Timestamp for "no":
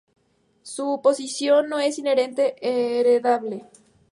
1.69-1.77